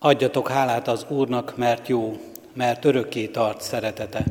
[0.00, 2.20] Adjatok hálát az Úrnak, mert jó,
[2.52, 4.24] mert örökké tart szeretete.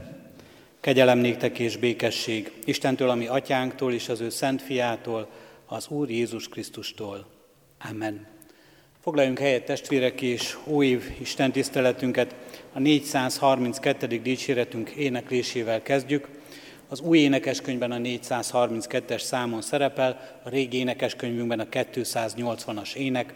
[0.80, 5.28] Kegyelem néktek és békesség Istentől, ami atyánktól és az ő szent fiától,
[5.66, 7.26] az Úr Jézus Krisztustól.
[7.90, 8.28] Amen.
[9.02, 12.36] Foglaljunk helyet testvérek és óév Isten tiszteletünket
[12.74, 14.08] a 432.
[14.08, 16.28] dicséretünk éneklésével kezdjük.
[16.88, 23.34] Az új énekeskönyvben a 432-es számon szerepel, a régi énekeskönyvünkben a 280-as ének.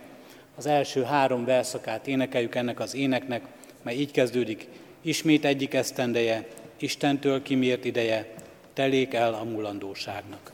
[0.61, 3.43] Az első három verszakát énekeljük ennek az éneknek,
[3.81, 4.67] mely így kezdődik.
[5.01, 6.47] Ismét egyik esztendeje,
[6.79, 8.33] Istentől kimért ideje,
[8.73, 10.51] telék el a mulandóságnak.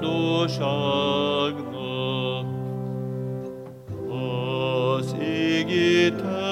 [0.00, 1.64] Dushagna,
[4.08, 6.43] Os Igita.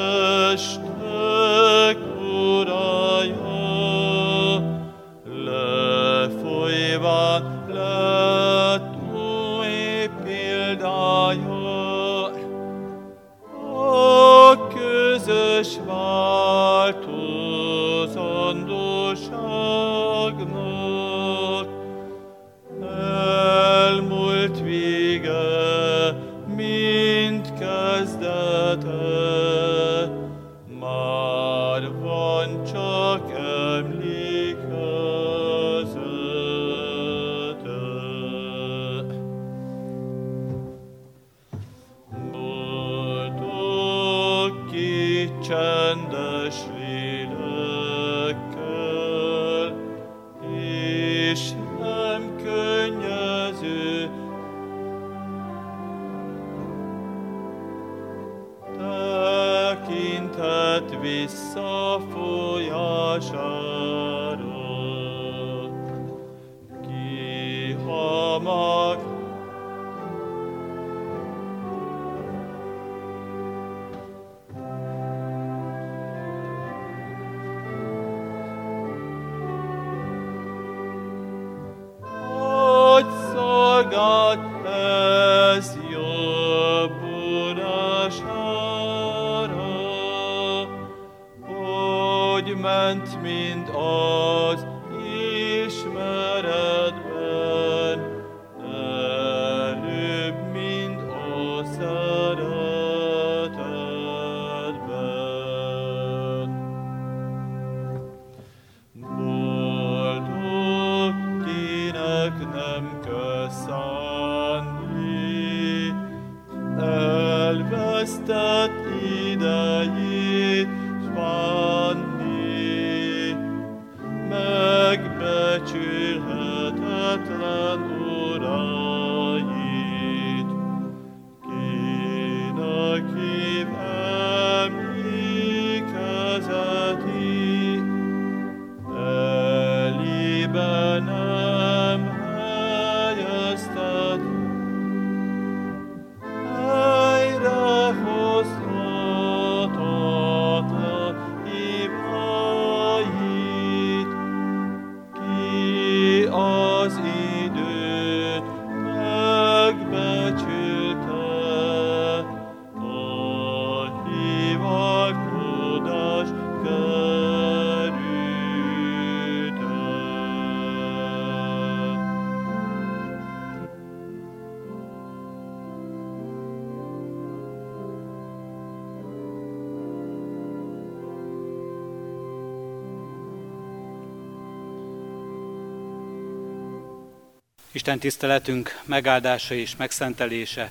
[187.74, 190.70] Isten tiszteletünk megáldása és megszentelése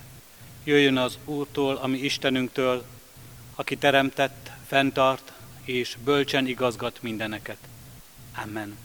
[0.64, 2.84] jöjjön az Úrtól, ami Istenünktől,
[3.54, 5.32] aki teremtett, fenntart
[5.64, 7.56] és bölcsen igazgat mindeneket.
[8.44, 8.76] Amen.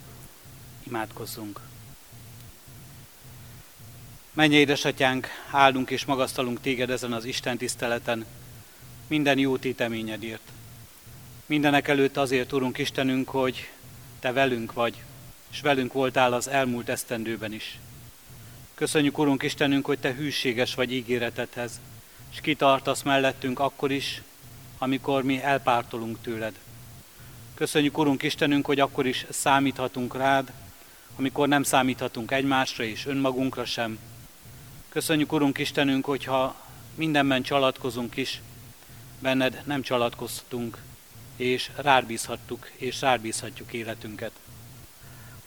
[0.84, 1.60] Imádkozzunk.
[4.34, 8.26] Menj, édesatyánk, áldunk és magasztalunk téged ezen az Isten tiszteleten,
[9.08, 10.52] minden jó téteményedért.
[11.46, 13.70] Mindenek előtt azért, Urunk Istenünk, hogy
[14.20, 15.04] Te velünk vagy,
[15.52, 17.80] és velünk voltál az elmúlt esztendőben is.
[18.78, 21.80] Köszönjük, Urunk Istenünk, hogy Te hűséges vagy ígéretedhez,
[22.32, 24.22] és kitartasz mellettünk akkor is,
[24.78, 26.54] amikor mi elpártolunk tőled.
[27.54, 30.52] Köszönjük, Urunk Istenünk, hogy akkor is számíthatunk rád,
[31.16, 34.00] amikor nem számíthatunk egymásra és önmagunkra sem.
[34.90, 36.56] Köszönjük, Urunk Istenünk, hogyha
[36.96, 38.42] mindenben csalatkozunk is,
[39.20, 40.78] benned nem csalatkoztunk,
[41.36, 44.32] és rád bízhattuk, és rád bízhatjuk életünket.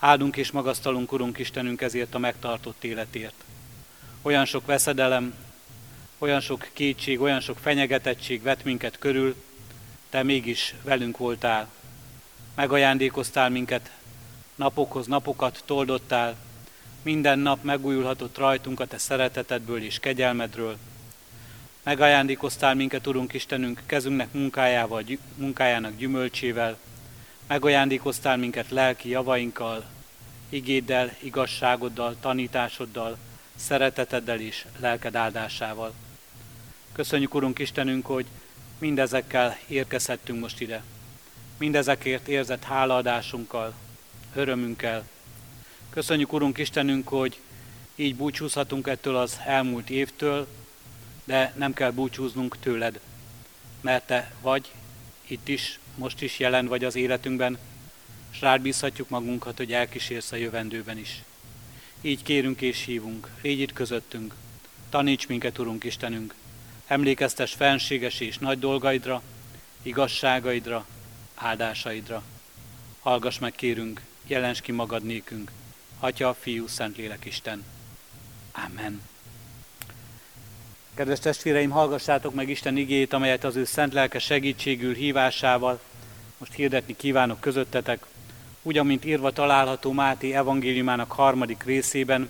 [0.03, 3.45] Áldunk és magasztalunk, Urunk Istenünk, ezért a megtartott életért.
[4.23, 5.35] Olyan sok veszedelem,
[6.19, 9.35] olyan sok kétség, olyan sok fenyegetettség vett minket körül,
[10.11, 11.69] Te mégis velünk voltál.
[12.55, 13.91] Megajándékoztál minket,
[14.55, 16.37] napokhoz napokat toldottál,
[17.03, 20.77] minden nap megújulhatott rajtunk a Te szeretetedből és kegyelmedről.
[21.83, 25.05] Megajándékoztál minket, Urunk Istenünk, kezünknek munkájával,
[25.37, 26.79] munkájának gyümölcsével,
[27.51, 29.85] megajándékoztál minket lelki javainkkal,
[30.49, 33.19] igéddel, igazságoddal, tanításoddal,
[33.55, 35.93] szereteteddel és lelked áldásával.
[36.93, 38.27] Köszönjük, Urunk Istenünk, hogy
[38.79, 40.83] mindezekkel érkezhettünk most ide.
[41.59, 43.75] Mindezekért érzett hálaadásunkkal,
[44.35, 45.09] örömünkkel.
[45.91, 47.41] Köszönjük, Urunk Istenünk, hogy
[47.95, 50.47] így búcsúzhatunk ettől az elmúlt évtől,
[51.25, 53.01] de nem kell búcsúznunk tőled,
[53.81, 54.73] mert Te vagy
[55.27, 57.59] itt is, most is jelen vagy az életünkben,
[58.33, 61.23] és rád bízhatjuk magunkat, hogy elkísérsz a jövendőben is.
[62.01, 64.35] Így kérünk és hívunk, légy itt közöttünk,
[64.91, 66.35] taníts minket, Urunk Istenünk,
[66.87, 69.23] emlékeztes fenséges és nagy dolgaidra,
[69.83, 70.87] igazságaidra,
[71.35, 72.23] áldásaidra.
[73.01, 75.51] Hallgass meg, kérünk, jelens ki magad nékünk,
[75.99, 77.65] Atya, Fiú, Szentlélek Isten.
[78.53, 79.03] Amen.
[80.95, 85.81] Kedves testvéreim, hallgassátok meg Isten igét, amelyet az ő szent lelke segítségül hívásával
[86.41, 88.07] most hirdetni kívánok közöttetek,
[88.63, 92.29] úgy, amint írva található Máté evangéliumának harmadik részében,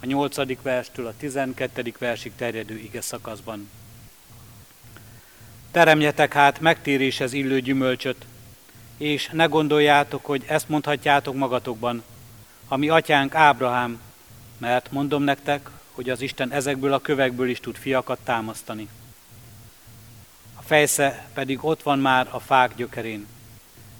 [0.00, 3.70] a nyolcadik verstől a tizenkettedik versig terjedő ige szakaszban.
[5.70, 8.26] Teremjetek hát megtéréshez illő gyümölcsöt,
[8.96, 12.02] és ne gondoljátok, hogy ezt mondhatjátok magatokban,
[12.68, 14.00] ami atyánk Ábrahám,
[14.58, 18.88] mert mondom nektek, hogy az Isten ezekből a kövekből is tud fiakat támasztani.
[20.54, 23.26] A fejsze pedig ott van már a fák gyökerén.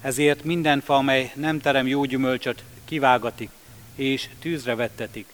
[0.01, 3.49] Ezért minden fa, amely nem terem jó gyümölcsöt, kivágatik,
[3.95, 5.25] és tűzre vettetik.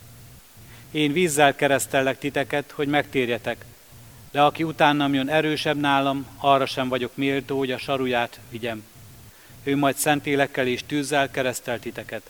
[0.92, 3.66] Én vízzel keresztellek titeket, hogy megtérjetek,
[4.32, 8.84] de aki utánam jön erősebb nálam, arra sem vagyok méltó, hogy a saruját vigyem.
[9.64, 12.30] Ő majd szentélekkel és tűzzel keresztel titeket.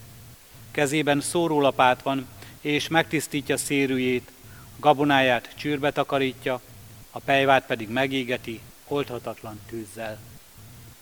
[0.71, 2.27] Kezében szórólapát van,
[2.61, 4.31] és megtisztítja szérűjét,
[4.79, 6.61] gabonáját csűrbe takarítja,
[7.11, 10.19] a pejvát pedig megégeti oldhatatlan tűzzel.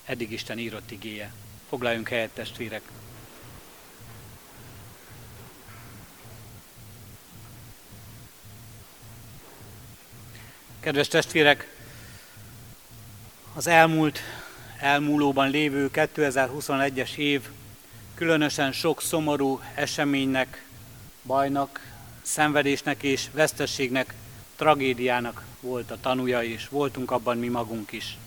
[0.06, 1.34] Eddig Isten írott igéje.
[1.70, 2.82] Foglaljunk helyet, testvérek!
[10.80, 11.68] Kedves testvérek,
[13.54, 14.20] az elmúlt,
[14.80, 17.42] elmúlóban lévő 2021-es év
[18.16, 20.66] különösen sok szomorú eseménynek,
[21.22, 21.92] bajnak,
[22.22, 24.14] szenvedésnek és vesztességnek,
[24.56, 28.18] tragédiának volt a tanúja, és voltunk abban mi magunk is.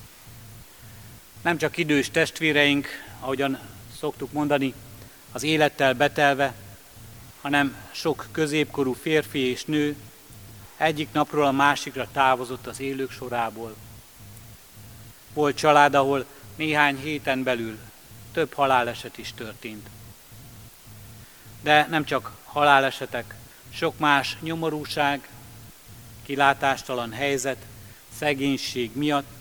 [1.46, 2.86] Nem csak idős testvéreink,
[3.20, 3.58] ahogyan
[3.98, 4.74] szoktuk mondani,
[5.32, 6.54] az élettel betelve,
[7.40, 9.96] hanem sok középkorú férfi és nő
[10.76, 13.76] egyik napról a másikra távozott az élők sorából.
[15.32, 16.24] Volt család, ahol
[16.56, 17.78] néhány héten belül
[18.32, 19.88] több haláleset is történt.
[21.62, 23.34] De nem csak halálesetek,
[23.72, 25.28] sok más nyomorúság,
[26.22, 27.66] kilátástalan helyzet,
[28.18, 29.35] szegénység miatt,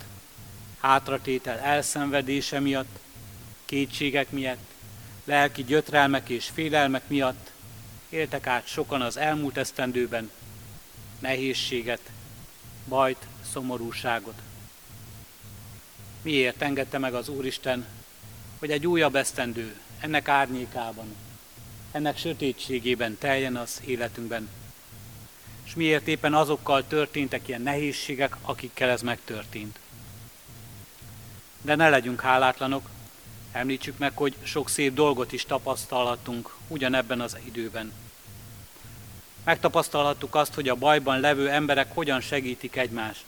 [0.86, 3.00] hátratétel elszenvedése miatt,
[3.65, 4.72] kétségek miatt,
[5.24, 7.51] lelki gyötrelmek és félelmek miatt
[8.10, 10.32] éltek át sokan az elmúlt esztendőben
[11.20, 12.00] nehézséget,
[12.88, 14.42] bajt, szomorúságot.
[16.22, 17.86] Miért engedte meg az Úristen,
[18.60, 21.15] hogy egy újabb esztendő ennek árnyékában,
[21.92, 24.50] ennek sötétségében teljen az életünkben.
[25.65, 29.80] És miért éppen azokkal történtek ilyen nehézségek, akikkel ez megtörtént.
[31.65, 32.89] De ne legyünk hálátlanok,
[33.51, 37.93] említsük meg, hogy sok szép dolgot is tapasztalhatunk ugyanebben az időben.
[39.43, 43.24] Megtapasztalhattuk azt, hogy a bajban levő emberek hogyan segítik egymást.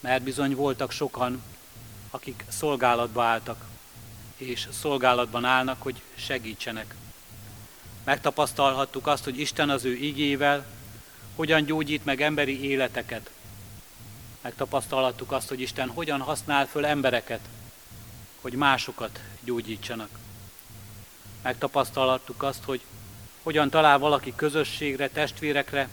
[0.00, 1.42] Mert bizony voltak sokan,
[2.10, 3.64] akik szolgálatba álltak,
[4.36, 6.94] és szolgálatban állnak, hogy segítsenek.
[8.04, 10.66] Megtapasztalhattuk azt, hogy Isten az ő igével,
[11.36, 13.30] hogyan gyógyít meg emberi életeket.
[14.40, 17.40] Megtapasztalhattuk azt, hogy Isten hogyan használ föl embereket,
[18.40, 20.08] hogy másokat gyógyítsanak.
[21.42, 22.80] Megtapasztalhattuk azt, hogy
[23.42, 25.88] hogyan talál valaki közösségre, testvérekre,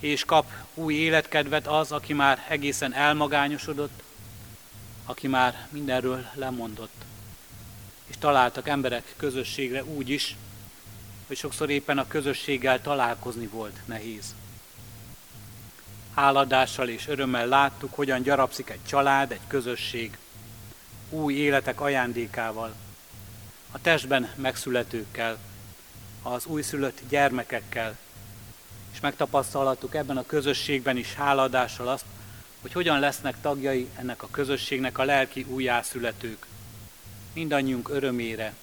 [0.00, 4.02] és kap új életkedvet az, aki már egészen elmagányosodott,
[5.04, 7.04] aki már mindenről lemondott.
[8.06, 10.36] És találtak emberek közösségre úgy is,
[11.26, 14.34] hogy sokszor éppen a közösséggel találkozni volt nehéz.
[16.18, 20.18] Háladással és örömmel láttuk, hogyan gyarapszik egy család, egy közösség,
[21.10, 22.74] új életek ajándékával,
[23.72, 25.38] a testben megszületőkkel,
[26.22, 27.98] az újszülött gyermekekkel,
[28.92, 32.04] és megtapasztalhattuk ebben a közösségben is háladással azt,
[32.60, 36.46] hogy hogyan lesznek tagjai ennek a közösségnek a lelki újjászületők,
[37.32, 38.54] mindannyiunk örömére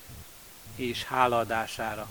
[0.75, 2.07] és hálaadására.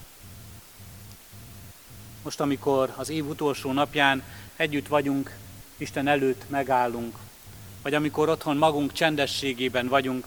[2.23, 4.23] Most, amikor az év utolsó napján
[4.57, 5.37] együtt vagyunk,
[5.77, 7.17] Isten előtt megállunk,
[7.83, 10.27] vagy amikor otthon magunk csendességében vagyunk,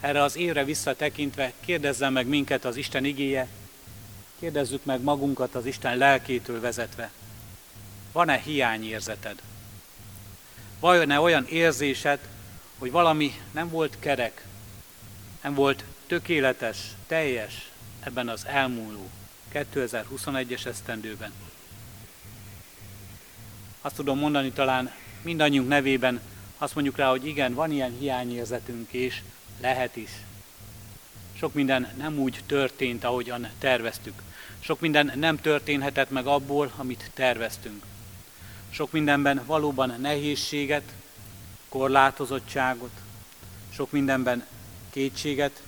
[0.00, 3.48] erre az évre visszatekintve kérdezzen meg minket az Isten igéje,
[4.38, 7.10] kérdezzük meg magunkat az Isten lelkétől vezetve.
[8.12, 9.42] Van-e hiányérzeted?
[10.80, 12.18] Vajon-e olyan érzésed,
[12.78, 14.44] hogy valami nem volt kerek,
[15.42, 17.70] nem volt tökéletes, teljes
[18.00, 19.10] ebben az elmúló
[19.52, 21.32] 2021-es esztendőben?
[23.80, 24.92] Azt tudom mondani talán
[25.22, 26.20] mindannyiunk nevében,
[26.58, 29.22] azt mondjuk rá, hogy igen, van ilyen hiányérzetünk, és
[29.60, 30.10] lehet is.
[31.38, 34.22] Sok minden nem úgy történt, ahogyan terveztük.
[34.60, 37.84] Sok minden nem történhetett meg abból, amit terveztünk.
[38.70, 40.92] Sok mindenben valóban nehézséget,
[41.68, 42.90] korlátozottságot,
[43.70, 44.46] sok mindenben
[44.90, 45.62] kétséget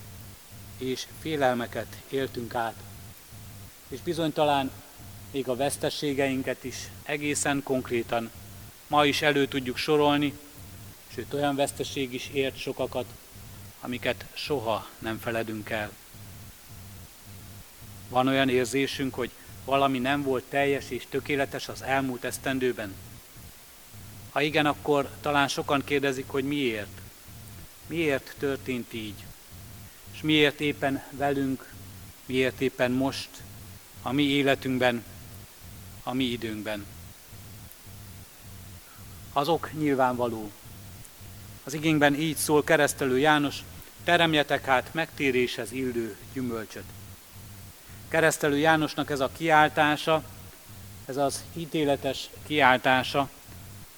[0.78, 2.74] és félelmeket éltünk át.
[3.88, 4.70] És bizony talán
[5.30, 8.30] még a veszteségeinket is egészen konkrétan
[8.86, 10.38] ma is elő tudjuk sorolni,
[11.14, 13.04] sőt olyan veszteség is ért sokakat,
[13.80, 15.90] amiket soha nem feledünk el.
[18.08, 19.30] Van olyan érzésünk, hogy
[19.64, 22.94] valami nem volt teljes és tökéletes az elmúlt esztendőben?
[24.30, 27.00] Ha igen, akkor talán sokan kérdezik, hogy miért.
[27.86, 29.24] Miért történt így?
[30.12, 31.72] És miért éppen velünk,
[32.26, 33.28] miért éppen most,
[34.02, 35.04] a mi életünkben,
[36.10, 36.86] a mi időnkben?
[39.32, 40.50] Azok nyilvánvaló.
[41.64, 43.62] Az igényben így szól keresztelő János,
[44.04, 46.84] teremjetek hát megtéréshez illő gyümölcsöt.
[48.08, 50.22] Keresztelő Jánosnak ez a kiáltása,
[51.06, 53.30] ez az ítéletes kiáltása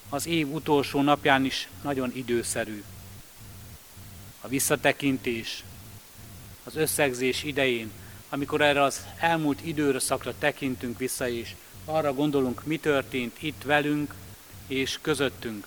[0.09, 2.85] az év utolsó napján is nagyon időszerű.
[4.41, 5.65] A visszatekintés,
[6.65, 7.91] az összegzés idején,
[8.29, 14.15] amikor erre az elmúlt időszakra tekintünk vissza, és arra gondolunk, mi történt itt velünk
[14.67, 15.67] és közöttünk.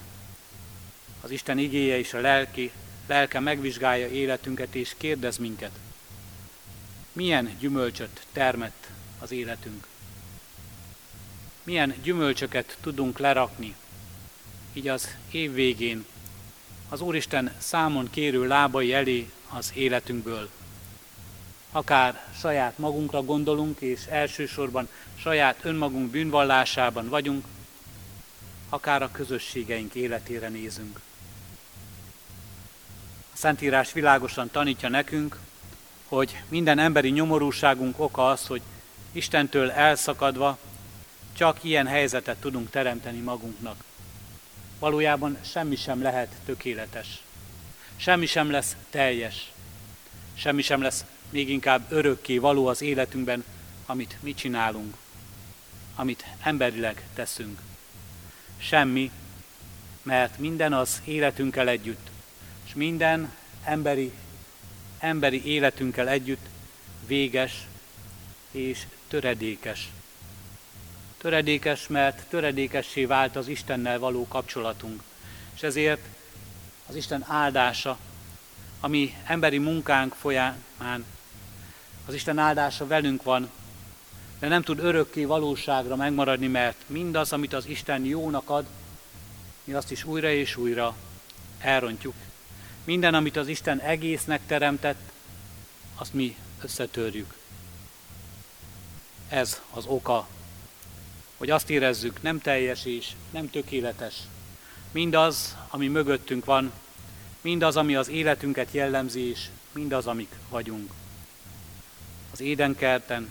[1.22, 2.72] Az Isten igéje és a lelki,
[3.08, 5.72] lelke megvizsgálja életünket és kérdez minket,
[7.12, 8.88] milyen gyümölcsöt termett
[9.20, 9.88] az életünk.
[11.64, 13.76] Milyen gyümölcsöket tudunk lerakni,
[14.74, 16.06] így az év végén,
[16.90, 20.50] az Úristen számon kérő lábai elé az életünkből.
[21.76, 24.90] Akár saját magunkra gondolunk, és elsősorban
[25.20, 27.46] saját önmagunk bűnvallásában vagyunk,
[28.70, 31.00] akár a közösségeink életére nézünk.
[33.34, 35.40] A Szentírás világosan tanítja nekünk,
[36.08, 38.62] hogy minden emberi nyomorúságunk oka az, hogy
[39.12, 40.58] Istentől elszakadva
[41.38, 43.84] csak ilyen helyzetet tudunk teremteni magunknak.
[44.80, 47.24] Valójában semmi sem lehet tökéletes.
[47.96, 49.52] Semmi sem lesz teljes.
[50.36, 51.06] Semmi sem lesz
[51.36, 53.44] még inkább örökké való az életünkben,
[53.86, 54.96] amit mi csinálunk,
[55.96, 57.60] amit emberileg teszünk.
[58.58, 59.12] Semmi,
[60.02, 62.10] mert minden az életünkkel együtt,
[62.66, 64.12] és minden emberi
[65.00, 66.46] emberi életünkkel együtt
[67.08, 67.68] véges
[68.52, 69.90] és töredékes.
[71.18, 75.04] Töredékes, mert töredékessé vált az Istennel való kapcsolatunk.
[75.56, 76.02] És ezért
[76.88, 77.98] az Isten áldása,
[78.80, 81.06] ami emberi munkánk folyamán,
[82.06, 83.50] az Isten áldása velünk van,
[84.40, 88.66] de nem tud örökké valóságra megmaradni, mert mindaz, amit az Isten jónak ad,
[89.64, 90.96] mi azt is újra és újra
[91.60, 92.14] elrontjuk
[92.86, 95.12] minden, amit az Isten egésznek teremtett,
[95.96, 97.34] azt mi összetörjük.
[99.30, 100.28] Ez az oka,
[101.38, 104.16] hogy azt érezzük, nem teljes és nem tökéletes.
[104.92, 106.72] Mindaz, ami mögöttünk van,
[107.42, 110.92] mindaz, ami az életünket jellemzi, és mindaz, amik vagyunk.
[112.36, 113.30] Az édenkerten,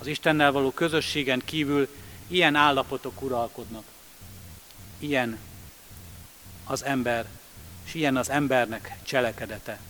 [0.00, 1.88] az Istennel való közösségen kívül
[2.26, 3.84] ilyen állapotok uralkodnak.
[4.98, 5.38] Ilyen
[6.64, 7.26] az ember,
[7.84, 9.80] és ilyen az embernek cselekedete.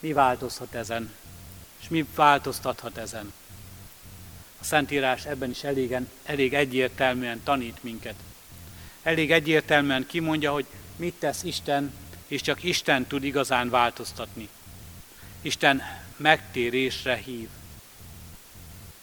[0.00, 1.12] Mi változhat ezen?
[1.80, 3.32] És mi változtathat ezen?
[4.60, 8.16] A Szentírás ebben is elégen, elég egyértelműen tanít minket.
[9.02, 10.66] Elég egyértelműen kimondja, hogy
[10.96, 11.94] mit tesz Isten,
[12.26, 14.48] és csak Isten tud igazán változtatni.
[15.42, 15.82] Isten
[16.16, 17.48] megtérésre hív.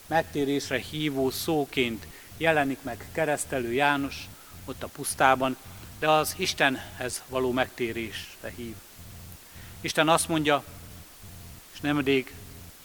[0.07, 4.27] Megtérésre hívó szóként jelenik meg keresztelő János
[4.65, 5.57] ott a pusztában,
[5.99, 8.75] de az Istenhez való megtérésre hív.
[9.81, 10.63] Isten azt mondja,
[11.73, 12.33] és nemrég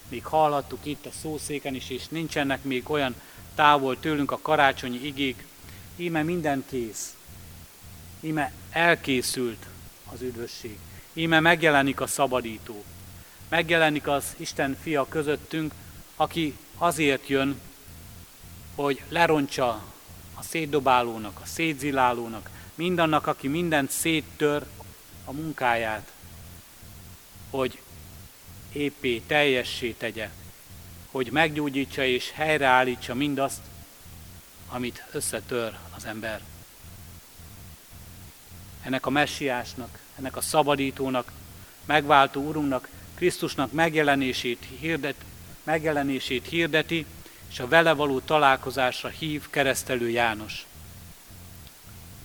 [0.09, 3.15] még hallhattuk itt a szószéken is, és nincsenek még olyan
[3.55, 5.47] távol tőlünk a karácsonyi igék,
[5.97, 7.15] íme minden kész,
[8.21, 9.67] íme elkészült
[10.13, 10.79] az üdvösség,
[11.13, 12.85] íme megjelenik a szabadító,
[13.55, 15.75] megjelenik az Isten fia közöttünk,
[16.17, 17.61] aki azért jön,
[18.75, 19.83] hogy lerontsa
[20.35, 24.65] a szétdobálónak, a szétzilálónak, mindannak, aki mindent széttör
[25.25, 26.13] a munkáját,
[27.51, 27.81] hogy
[28.73, 30.31] épé, teljessé tegye,
[31.11, 33.63] hogy meggyógyítsa és helyreállítsa mindazt,
[34.69, 36.41] amit összetör az ember.
[38.83, 41.33] Ennek a messiásnak, ennek a szabadítónak,
[41.85, 45.17] megváltó úrunknak, Krisztusnak megjelenését, hirdet,
[45.63, 47.07] megjelenését hirdeti,
[47.51, 50.67] és a vele való találkozásra hív keresztelő János.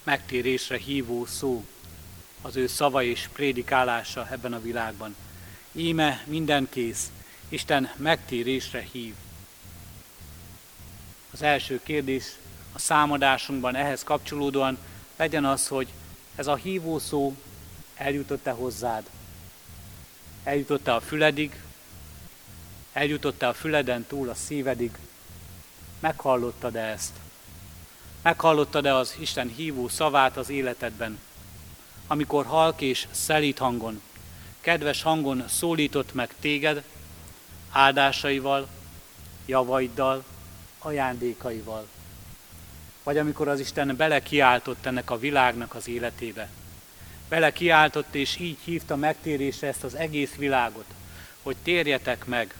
[0.03, 1.65] Megtérésre hívó szó,
[2.41, 5.15] az ő szava és prédikálása ebben a világban.
[5.71, 7.11] Íme minden kész,
[7.49, 9.13] Isten megtérésre hív.
[11.31, 12.25] Az első kérdés
[12.73, 14.77] a számadásunkban ehhez kapcsolódóan
[15.15, 15.87] legyen az, hogy
[16.35, 17.35] ez a hívó szó
[17.95, 19.03] eljutott-e hozzád?
[20.43, 21.61] Eljutott-e a füledig?
[22.93, 24.97] Eljutott-e a füleden túl a szívedig?
[25.99, 27.13] Meghallottad-e ezt?
[28.21, 31.19] Meghallottad-e az Isten hívó szavát az életedben?
[32.07, 34.01] Amikor halk és szelít hangon,
[34.61, 36.83] kedves hangon szólított meg téged,
[37.71, 38.67] áldásaival,
[39.45, 40.23] javaiddal,
[40.79, 41.87] ajándékaival.
[43.03, 46.49] Vagy amikor az Isten belekiáltott ennek a világnak az életébe.
[47.29, 50.85] Belekiáltott és így hívta megtérésre ezt az egész világot,
[51.43, 52.53] hogy térjetek meg,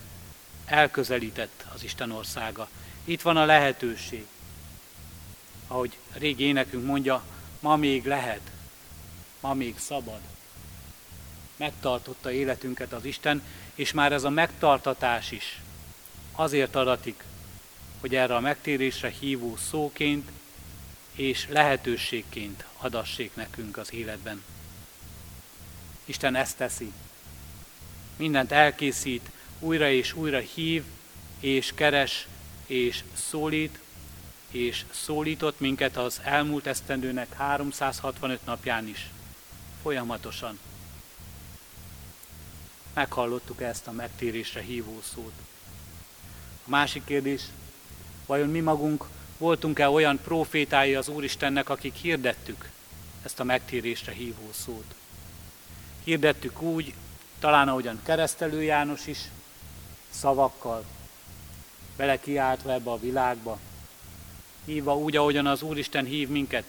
[0.66, 2.70] elközelített az Isten országa.
[3.04, 4.26] Itt van a lehetőség.
[5.68, 7.24] Ahogy régi énekünk mondja,
[7.60, 8.42] ma még lehet,
[9.40, 10.20] ma még szabad.
[11.56, 13.44] Megtartotta életünket az Isten,
[13.76, 15.62] és már ez a megtartatás is
[16.32, 17.24] azért adatik,
[18.00, 20.30] hogy erre a megtérésre hívó szóként
[21.12, 24.44] és lehetőségként adassék nekünk az életben.
[26.10, 26.91] Isten ezt teszi.
[28.15, 30.84] Mindent elkészít, újra és újra hív,
[31.39, 32.28] és keres,
[32.65, 33.80] és szólít,
[34.52, 39.10] és szólított minket az elmúlt esztendőnek 365 napján is.
[39.82, 40.60] Folyamatosan.
[42.93, 45.34] Meghallottuk ezt a megtérésre hívó szót.
[46.65, 47.41] A másik kérdés,
[48.26, 49.06] vajon mi magunk
[49.38, 52.69] voltunk-e olyan profétái az Úristennek, akik hirdettük
[53.24, 54.95] ezt a megtérésre hívó szót?
[56.10, 56.93] Hirdettük úgy,
[57.39, 59.17] talán ahogyan keresztelő János is,
[60.10, 60.86] szavakkal,
[61.98, 63.60] belekiáltva ebbe a világba,
[64.65, 66.63] hívva úgy, ahogyan az Úristen hív minket,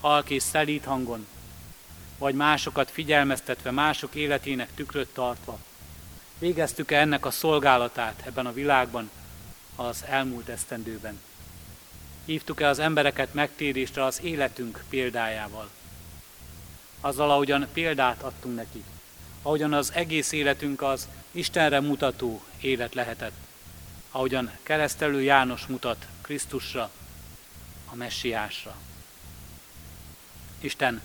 [0.00, 1.26] halk és szelít hangon,
[2.18, 5.58] vagy másokat figyelmeztetve, mások életének tükröt tartva.
[6.38, 9.10] Végeztük-e ennek a szolgálatát ebben a világban
[9.76, 11.20] az elmúlt esztendőben?
[12.24, 15.70] Hívtuk-e az embereket megtérésre az életünk példájával?
[17.04, 18.84] Azzal, ahogyan példát adtunk nekik,
[19.42, 23.32] ahogyan az egész életünk az Istenre mutató élet lehetett,
[24.10, 26.90] ahogyan keresztelő János mutat Krisztusra,
[27.90, 28.76] a messiásra.
[30.60, 31.02] Isten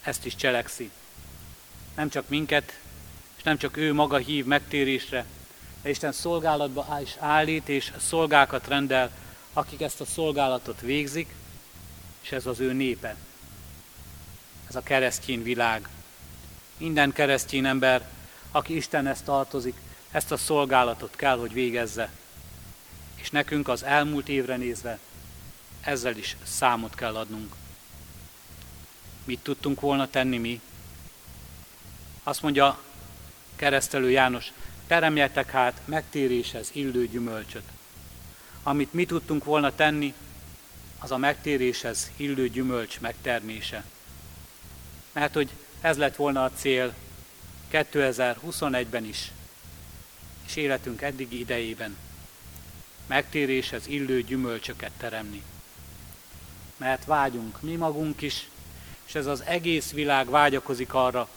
[0.00, 0.90] ezt is cselekszi.
[1.94, 2.78] Nem csak minket,
[3.36, 5.24] és nem csak ő maga hív megtérésre,
[5.82, 9.10] de Isten szolgálatba is állít, és szolgákat rendel,
[9.52, 11.34] akik ezt a szolgálatot végzik,
[12.20, 13.16] és ez az ő népe.
[14.68, 15.88] Ez a keresztény világ.
[16.76, 18.08] Minden keresztény ember,
[18.50, 19.76] aki Istenhez tartozik,
[20.10, 22.10] ezt a szolgálatot kell, hogy végezze.
[23.14, 24.98] És nekünk az elmúlt évre nézve
[25.84, 27.54] ezzel is számot kell adnunk.
[29.24, 30.60] Mit tudtunk volna tenni mi?
[32.22, 32.78] Azt mondja
[33.56, 34.52] keresztelő János,
[34.86, 37.68] teremjetek hát megtéréshez illő gyümölcsöt.
[38.62, 40.14] Amit mi tudtunk volna tenni,
[40.98, 43.84] az a megtéréshez illő gyümölcs megtermése.
[45.14, 45.50] Mert hogy
[45.80, 46.94] ez lett volna a cél
[47.72, 49.30] 2021-ben is,
[50.46, 51.96] és életünk eddigi idejében.
[53.06, 55.42] megtéréshez illő gyümölcsöket teremni.
[56.76, 58.48] Mert vágyunk mi magunk is,
[59.06, 61.28] és ez az egész világ vágyakozik arra,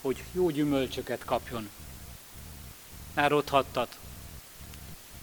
[0.00, 1.68] hogy jó gyümölcsöket kapjon.
[3.14, 3.98] Ne rothattat,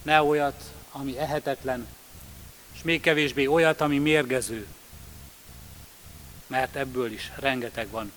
[0.01, 1.87] ne olyat, ami ehetetlen,
[2.73, 4.67] és még kevésbé olyat, ami mérgező,
[6.51, 8.11] mert ebből is rengeteg van.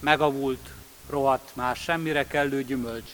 [0.00, 0.70] Megavult,
[1.10, 3.10] rohadt, már semmire kellő gyümölcs,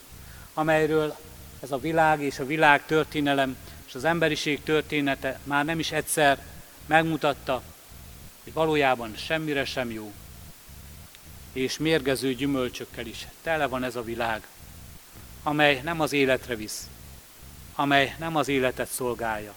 [0.55, 1.17] amelyről
[1.61, 6.45] ez a világ és a világ történelem és az emberiség története már nem is egyszer
[6.87, 7.63] megmutatta,
[8.45, 10.13] hogy valójában semmire sem jó,
[11.53, 14.47] és mérgező gyümölcsökkel is tele van ez a világ,
[15.43, 16.89] amely nem az életre visz,
[17.75, 19.55] amely nem az életet szolgálja.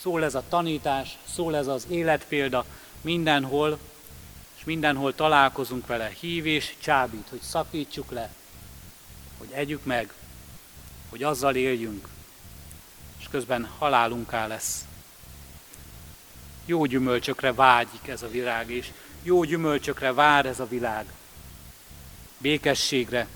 [0.00, 2.64] Szól ez a tanítás, szól ez az életpélda
[3.00, 3.78] mindenhol,
[4.58, 6.12] és mindenhol találkozunk vele.
[6.20, 8.30] Hív és csábít, hogy szakítsuk le,
[9.38, 10.12] hogy együk meg,
[11.08, 12.08] hogy azzal éljünk,
[13.20, 14.84] és közben halálunká lesz.
[16.64, 18.90] Jó gyümölcsökre vágyik ez a virág, és
[19.22, 21.06] jó gyümölcsökre vár ez a világ.
[22.38, 23.26] Békességre,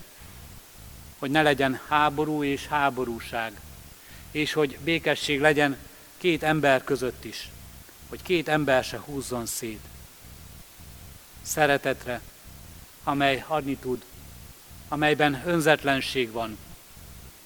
[1.19, 3.61] hogy ne legyen háború és háborúság,
[4.31, 5.77] és hogy békesség legyen
[6.23, 7.49] két ember között is,
[8.09, 9.81] hogy két ember se húzzon szét.
[11.43, 12.21] Szeretetre,
[13.05, 14.05] amely adni tud,
[14.89, 16.59] amelyben önzetlenség van,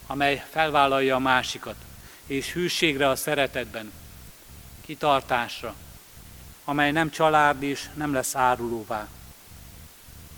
[0.07, 1.75] amely felvállalja a másikat,
[2.27, 3.93] és hűségre a szeretetben,
[4.81, 5.75] kitartásra,
[6.65, 9.09] amely nem család és nem lesz árulóvá,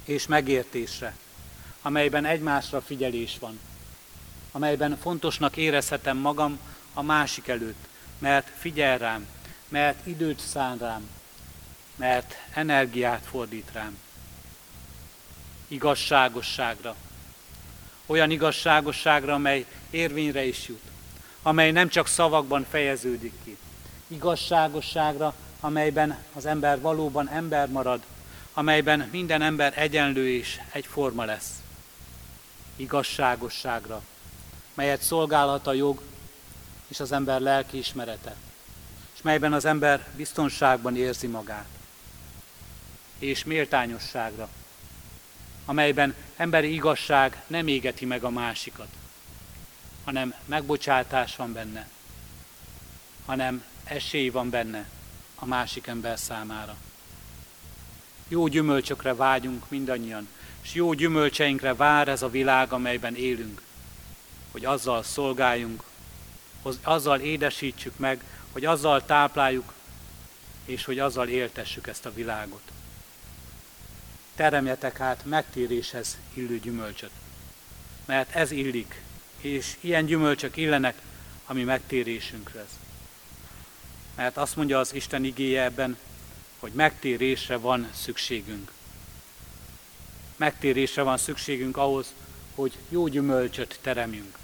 [0.05, 1.17] és megértésre,
[1.83, 3.61] amelyben egymásra figyelés van,
[4.53, 6.59] amelyben fontosnak érezhetem magam
[6.95, 7.88] a másik előtt,
[8.19, 9.27] mert figyel rám,
[9.69, 11.11] mert időt szán rám,
[11.97, 13.99] mert energiát fordít rám.
[15.69, 16.95] Igazságosságra.
[18.07, 20.83] Olyan igazságosságra, amely érvényre is jut,
[21.43, 23.57] amely nem csak szavakban fejeződik ki.
[24.07, 28.03] Igazságosságra, amelyben az ember valóban ember marad,
[28.53, 31.51] amelyben minden ember egyenlő és egyforma lesz.
[32.77, 34.03] Igazságosságra,
[34.75, 36.01] melyet szolgálhat a jog
[36.89, 38.35] és az ember lelki ismerete,
[39.15, 41.67] és melyben az ember biztonságban érzi magát.
[43.19, 44.49] És méltányosságra,
[45.65, 48.89] amelyben emberi igazság nem égeti meg a másikat,
[50.05, 51.89] hanem megbocsátás van benne,
[53.27, 54.89] hanem esély van benne
[55.35, 56.77] a másik ember számára.
[58.29, 60.29] Jó gyümölcsökre vágyunk mindannyian,
[60.63, 63.63] és jó gyümölcseinkre vár ez a világ, amelyben élünk,
[64.51, 65.83] hogy azzal szolgáljunk,
[66.83, 69.73] azzal édesítsük meg, hogy azzal tápláljuk,
[70.65, 72.63] és hogy azzal éltessük ezt a világot.
[74.35, 77.11] Teremjetek hát megtéréshez illő gyümölcsöt,
[78.05, 79.01] mert ez illik,
[79.41, 81.01] és ilyen gyümölcsök illenek
[81.47, 82.69] a mi megtérésünkhöz.
[84.15, 85.99] Mert azt mondja az Isten igéje ebben,
[86.59, 88.73] hogy megtérésre van szükségünk.
[90.37, 92.13] Megtérésre van szükségünk ahhoz,
[92.55, 94.38] hogy jó gyümölcsöt teremjünk.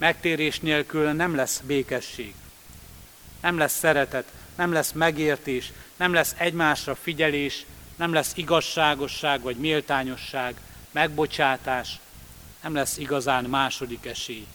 [0.00, 2.34] Megtérés nélkül nem lesz békesség,
[3.40, 10.54] nem lesz szeretet, nem lesz megértés, nem lesz egymásra figyelés, nem lesz igazságosság vagy méltányosság,
[10.90, 11.98] megbocsátás,
[12.62, 14.46] nem lesz igazán második esély.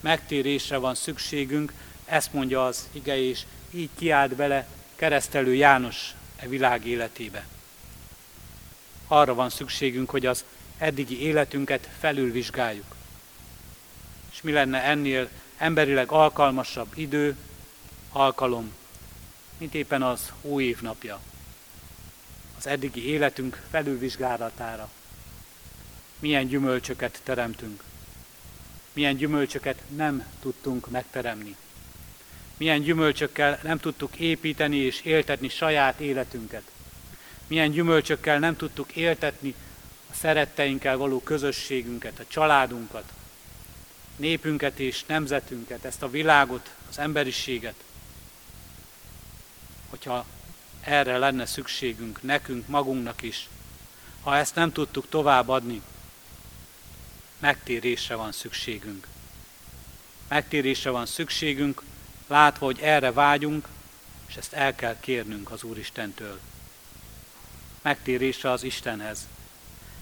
[0.00, 1.72] Megtérésre van szükségünk,
[2.04, 7.46] ezt mondja az ige, és így kiált bele keresztelő János e világ életébe.
[9.06, 10.44] Arra van szükségünk, hogy az
[10.78, 12.98] eddigi életünket felülvizsgáljuk.
[14.40, 17.36] És mi lenne ennél emberileg alkalmasabb idő,
[18.12, 18.72] alkalom,
[19.58, 21.20] mint éppen az új évnapja.
[22.58, 24.90] Az eddigi életünk felülvizsgálatára.
[26.18, 27.82] Milyen gyümölcsöket teremtünk.
[28.92, 31.56] Milyen gyümölcsöket nem tudtunk megteremni
[32.60, 36.62] milyen gyümölcsökkel nem tudtuk építeni és éltetni saját életünket.
[37.46, 39.54] Milyen gyümölcsökkel nem tudtuk éltetni
[40.10, 43.12] a szeretteinkkel való közösségünket, a családunkat,
[44.20, 47.74] népünket és nemzetünket, ezt a világot, az emberiséget.
[49.88, 50.26] Hogyha
[50.80, 53.48] erre lenne szükségünk, nekünk, magunknak is,
[54.22, 55.82] ha ezt nem tudtuk továbbadni,
[57.38, 59.06] megtérésre van szükségünk.
[60.28, 61.82] Megtérésre van szükségünk,
[62.26, 63.68] látva, hogy erre vágyunk,
[64.28, 66.40] és ezt el kell kérnünk az Úristentől.
[67.82, 69.28] Megtérésre az Istenhez.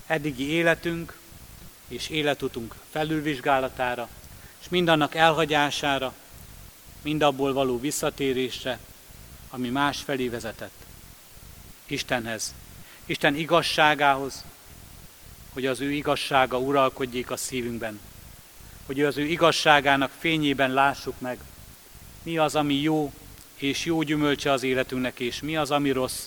[0.07, 1.18] Eddigi életünk
[1.88, 4.09] és életutunk felülvizsgálatára,
[4.61, 6.14] és mindannak elhagyására,
[7.03, 8.79] mindabból való visszatérésre,
[9.51, 10.85] ami más felé vezetett.
[11.87, 12.55] Istenhez,
[13.07, 14.44] Isten igazságához,
[15.53, 18.01] hogy az ő igazsága uralkodjék a szívünkben,
[18.87, 21.38] hogy az ő igazságának fényében lássuk meg,
[22.22, 23.12] mi az, ami jó,
[23.55, 26.27] és jó gyümölcse az életünknek, és mi az, ami rossz,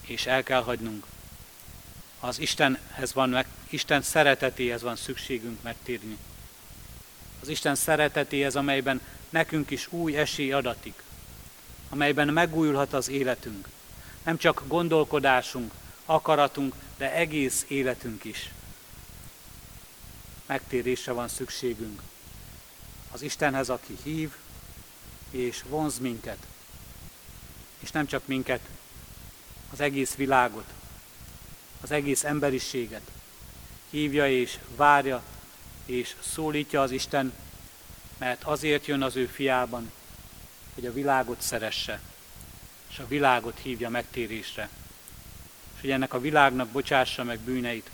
[0.00, 1.04] és el kell hagynunk.
[2.20, 6.16] Az Istenhez van meg, Isten szeretetéhez van szükségünk megtérni.
[7.40, 11.02] Az Isten szeretetéhez, amelyben nekünk is új esély adatik,
[11.88, 13.68] amelyben megújulhat az életünk.
[14.22, 15.72] Nem csak gondolkodásunk,
[16.04, 18.50] akaratunk, de egész életünk is.
[20.46, 22.02] Megtérésre van szükségünk.
[23.12, 24.30] Az Istenhez, aki hív
[25.30, 26.46] és vonz minket.
[27.78, 28.60] És nem csak minket,
[29.72, 30.66] az egész világot,
[31.80, 33.10] az egész emberiséget.
[33.90, 35.22] Hívja és várja
[35.86, 37.32] és szólítja az Isten,
[38.18, 39.92] mert azért jön az ő fiában,
[40.74, 42.00] hogy a világot szeresse,
[42.90, 44.68] és a világot hívja megtérésre,
[45.74, 47.90] és hogy ennek a világnak bocsássa meg bűneit,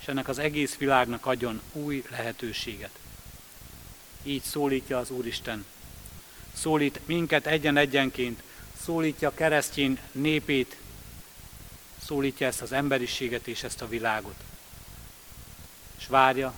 [0.00, 2.98] és ennek az egész világnak adjon új lehetőséget.
[4.22, 5.64] Így szólítja az Úristen.
[6.52, 8.42] Szólít minket egyen-egyenként,
[8.82, 10.76] szólítja keresztény népét,
[12.04, 14.34] szólítja ezt az emberiséget és ezt a világot.
[16.04, 16.54] És várja,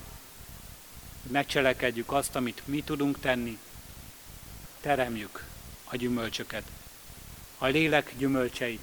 [1.23, 3.59] hogy megcselekedjük azt, amit mi tudunk tenni,
[4.81, 5.45] teremjük
[5.85, 6.63] a gyümölcsöket,
[7.59, 8.81] a lélek gyümölcseit,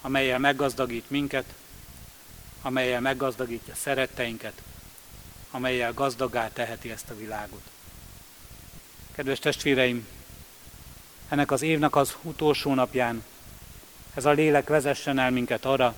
[0.00, 1.54] amelyel meggazdagít minket,
[2.62, 4.62] amelyel meggazdagítja szeretteinket,
[5.50, 7.62] amelyel gazdagá teheti ezt a világot.
[9.12, 10.08] Kedves testvéreim,
[11.28, 13.24] ennek az évnek az utolsó napján
[14.14, 15.94] ez a lélek vezessen el minket arra,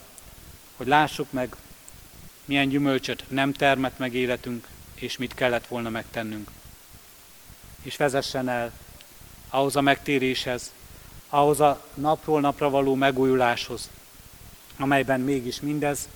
[0.77, 1.57] hogy lássuk meg,
[2.49, 6.51] milyen gyümölcsöt nem termett meg életünk, és mit kellett volna megtennünk.
[7.83, 8.73] És vezessen el
[9.49, 10.73] ahhoz a megtéréshez,
[11.29, 13.91] ahhoz a napról napra való megújuláshoz,
[14.77, 16.09] amelyben mégis mindez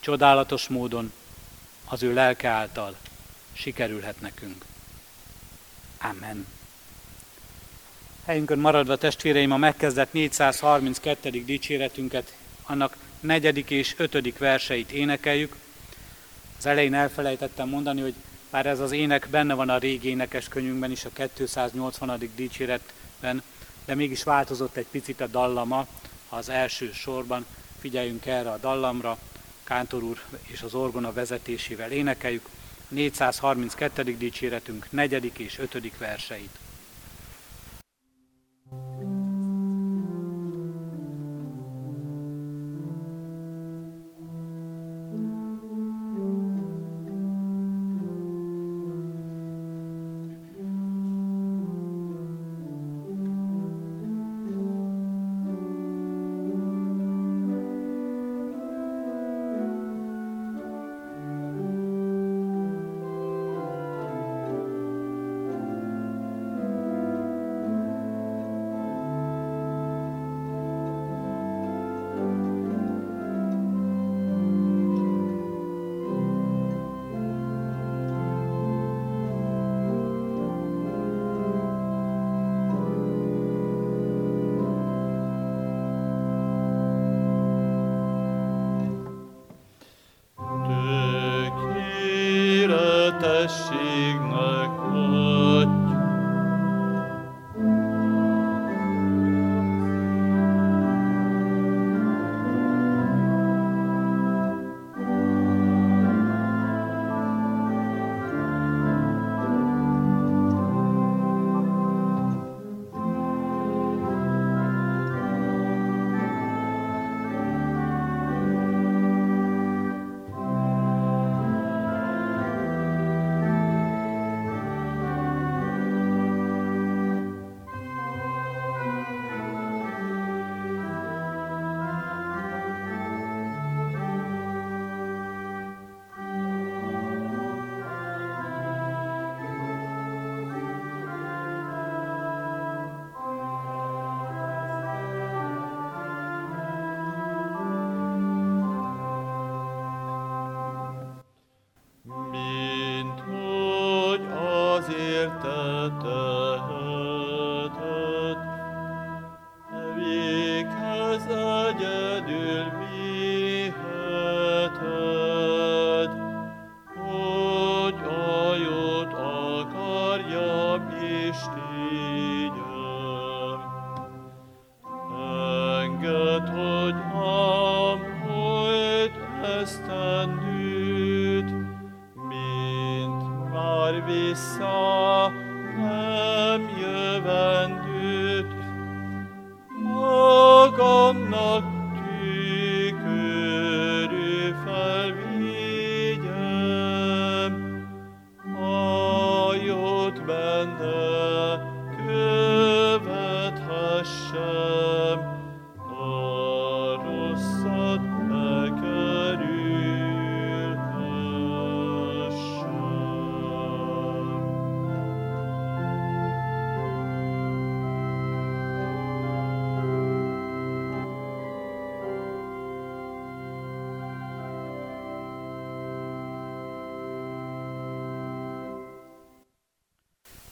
[0.00, 1.12] csodálatos módon
[1.84, 2.96] az ő lelke által
[3.52, 4.64] sikerülhet nekünk.
[6.00, 6.46] Amen.
[8.24, 11.30] Helyünkön maradva testvéreim a megkezdett 432.
[11.30, 15.56] dicséretünket, annak negyedik és ötödik verseit énekeljük.
[16.58, 18.14] Az elején elfelejtettem mondani, hogy
[18.50, 22.30] bár ez az ének benne van a régi énekes könyvünkben is, a 280.
[22.34, 23.42] dicséretben,
[23.84, 25.86] de mégis változott egy picit a dallama
[26.28, 27.46] az első sorban.
[27.80, 29.18] Figyeljünk erre a dallamra,
[29.64, 32.48] Kántor úr és az orgona vezetésével énekeljük
[32.88, 34.16] 432.
[34.16, 36.58] dicséretünk negyedik és ötödik verseit.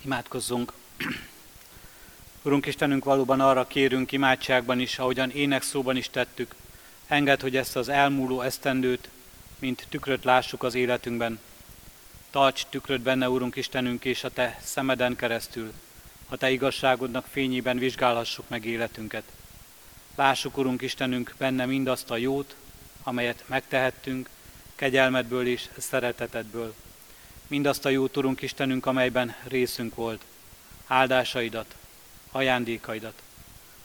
[0.08, 0.72] Imádkozzunk!
[2.42, 6.54] Urunk Istenünk, valóban arra kérünk imádságban is, ahogyan énekszóban is tettük,
[7.06, 9.08] enged, hogy ezt az elmúló esztendőt,
[9.58, 11.38] mint tükröt lássuk az életünkben.
[12.30, 15.72] Tarts tükröt benne, Urunk Istenünk, és a Te szemeden keresztül,
[16.28, 19.24] a Te igazságodnak fényében vizsgálhassuk meg életünket.
[20.14, 22.54] Lássuk, Urunk Istenünk, benne mindazt a jót,
[23.02, 24.28] amelyet megtehettünk,
[24.74, 26.74] kegyelmedből és szeretetedből.
[27.48, 30.24] Mindazt a jót, Urunk Istenünk, amelyben részünk volt.
[30.86, 31.74] Áldásaidat,
[32.30, 33.22] ajándékaidat.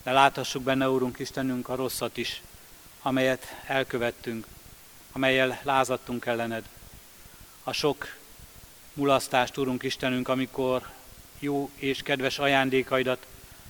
[0.04, 2.42] De láthassuk benne, Úrunk Istenünk, a rosszat is,
[3.02, 4.46] amelyet elkövettünk,
[5.12, 6.64] amelyel lázadtunk ellened.
[7.64, 8.08] A sok
[8.94, 10.90] mulasztást, Úrunk Istenünk, amikor
[11.40, 13.26] jó és kedves ajándékaidat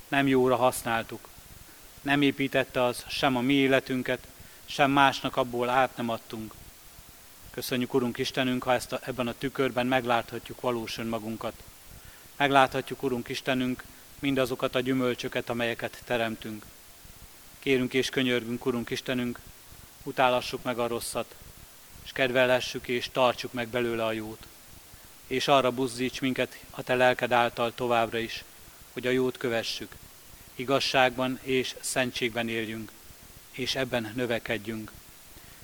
[0.07, 1.27] nem jóra használtuk.
[2.01, 4.27] Nem építette az sem a mi életünket,
[4.65, 6.53] sem másnak abból át nem adtunk.
[7.53, 11.53] Köszönjük, Urunk Istenünk, ha ezt a, ebben a tükörben megláthatjuk valós önmagunkat.
[12.37, 13.83] Megláthatjuk, Urunk Istenünk,
[14.19, 16.65] mindazokat a gyümölcsöket, amelyeket teremtünk.
[17.59, 19.39] Kérünk és könyörgünk, Urunk Istenünk,
[20.03, 21.35] utálassuk meg a rosszat,
[22.03, 24.47] és kedvelessük és tartsuk meg belőle a jót.
[25.27, 28.43] És arra buzdíts minket a Te lelked által továbbra is,
[28.93, 29.95] hogy a jót kövessük,
[30.55, 32.91] igazságban és szentségben éljünk,
[33.51, 34.91] és ebben növekedjünk.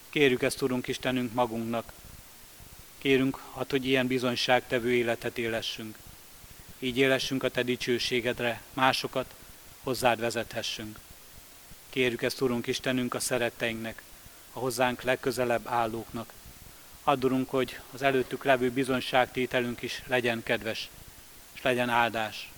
[0.09, 1.93] Kérjük ezt, Urunk Istenünk, magunknak.
[2.97, 5.97] Kérünk, hogy ilyen bizonyságtevő életet élessünk
[6.79, 9.33] így élessünk a Te dicsőségedre, másokat
[9.83, 10.99] hozzád vezethessünk.
[11.89, 14.01] Kérjük ezt, Urunk Istenünk, a szeretteinknek,
[14.53, 16.33] a hozzánk legközelebb állóknak.
[17.03, 20.89] Addurunk, hogy az előttük levő bizonyságtételünk is legyen kedves,
[21.53, 22.51] és legyen áldás.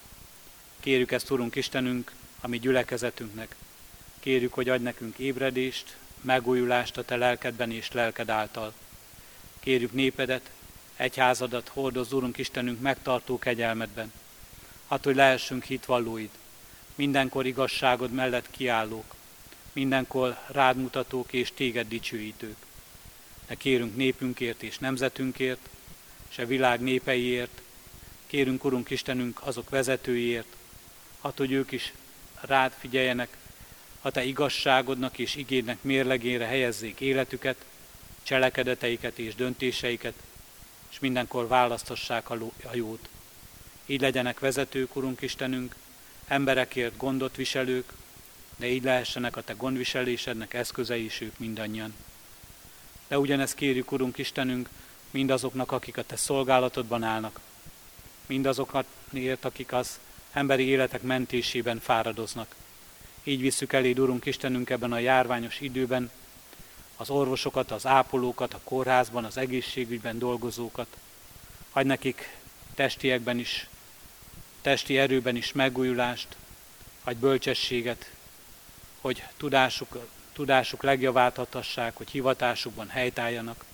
[0.79, 2.11] Kérjük ezt, Urunk Istenünk,
[2.41, 3.55] a mi gyülekezetünknek.
[4.19, 8.73] Kérjük, hogy adj nekünk ébredést, megújulást a Te lelkedben és lelked által.
[9.59, 10.49] Kérjük népedet,
[10.95, 14.13] egyházadat hordoz, Úrunk Istenünk, megtartó kegyelmedben.
[14.89, 16.29] Hát, hogy lehessünk hitvallóid,
[16.95, 19.15] mindenkor igazságod mellett kiállók,
[19.73, 22.57] mindenkor rád mutatók és téged dicsőítők.
[23.47, 25.69] De kérünk népünkért és nemzetünkért,
[26.37, 27.61] a világ népeiért,
[28.27, 30.55] kérünk, Urunk Istenünk, azok vezetőiért,
[31.21, 31.93] hát, hogy ők is
[32.41, 33.37] rád figyeljenek,
[34.01, 37.65] a Te igazságodnak és igédnek mérlegére helyezzék életüket,
[38.23, 40.13] cselekedeteiket és döntéseiket,
[40.91, 43.09] és mindenkor választassák a jót.
[43.85, 45.75] Így legyenek vezetők, Urunk Istenünk,
[46.27, 47.93] emberekért gondot viselők,
[48.55, 51.93] de így lehessenek a Te gondviselésednek eszközei is ők mindannyian.
[53.07, 54.69] De ugyanezt kérjük, Urunk Istenünk,
[55.11, 57.39] mindazoknak, akik a Te szolgálatodban állnak,
[58.25, 59.99] mindazokért, akik az
[60.31, 62.55] emberi életek mentésében fáradoznak.
[63.23, 66.11] Így visszük eléd, Urunk Istenünk, ebben a járványos időben,
[66.97, 70.87] az orvosokat, az ápolókat, a kórházban, az egészségügyben dolgozókat.
[71.71, 72.37] Hagy nekik
[72.75, 73.67] testiekben is,
[74.61, 76.27] testi erőben is megújulást,
[77.03, 78.11] hagy bölcsességet,
[79.01, 83.65] hogy tudásuk, tudásuk legjavát adhassák, hogy hivatásukban helytálljanak.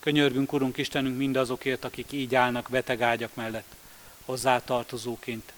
[0.00, 3.74] Könyörgünk, Urunk Istenünk, mindazokért, akik így állnak betegágyak mellett,
[4.24, 5.52] hozzátartozóként,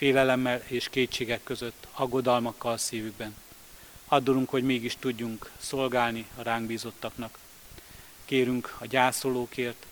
[0.00, 3.34] félelemmel és kétségek között, aggodalmakkal szívükben.
[4.08, 7.38] Addulunk, hogy mégis tudjunk szolgálni a ránk bízottaknak.
[8.24, 9.86] Kérünk a gyászolókért,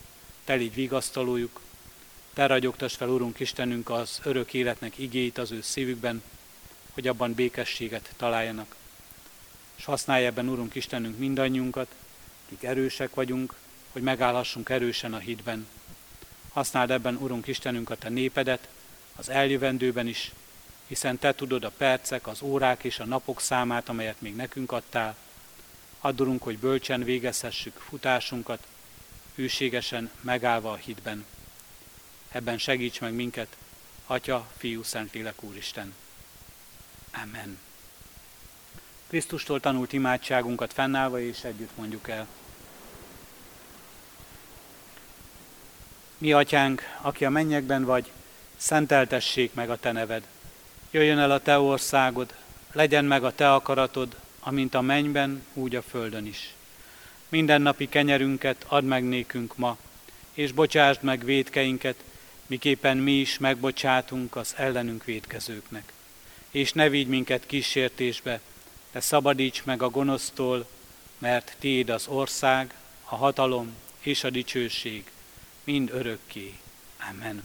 [0.45, 1.61] te légy vigasztalójuk,
[2.33, 6.23] te ragyogtass fel, Urunk Istenünk, az örök életnek igéit az ő szívükben,
[6.91, 8.77] hogy abban békességet találjanak.
[9.77, 11.95] És használj ebben, Urunk Istenünk, mindannyiunkat,
[12.47, 13.55] akik erősek vagyunk,
[13.93, 15.67] hogy megállhassunk erősen a hitben.
[16.53, 18.69] Használd ebben, Urunk Istenünk, a Te népedet,
[19.19, 20.33] az eljövendőben is,
[20.87, 25.17] hiszen Te tudod a percek, az órák és a napok számát, amelyet még nekünk adtál.
[26.01, 28.67] Addulunk, hogy bölcsen végezhessük futásunkat,
[29.35, 31.25] hűségesen megállva a hitben.
[32.29, 33.57] Ebben segíts meg minket,
[34.07, 35.95] Atya, Fiú, Szentlélek Úristen.
[37.23, 37.59] Amen.
[39.07, 42.27] Krisztustól tanult imádságunkat fennállva és együtt mondjuk el.
[46.19, 48.13] Mi, Atyánk, aki a mennyekben vagy,
[48.59, 50.23] szenteltessék meg a Te neved
[50.91, 52.35] Jöjjön el a Te országod,
[52.73, 56.55] legyen meg a Te akaratod, amint a mennyben, úgy a földön is.
[57.29, 59.77] Minden napi kenyerünket add meg nékünk ma,
[60.33, 61.97] és bocsásd meg védkeinket,
[62.47, 65.93] miképpen mi is megbocsátunk az ellenünk védkezőknek.
[66.51, 68.41] És ne vigy minket kísértésbe,
[68.93, 70.69] de szabadíts meg a gonosztól,
[71.19, 75.11] mert Tiéd az ország, a hatalom és a dicsőség,
[75.65, 76.55] mind örökké.
[77.11, 77.43] Amen.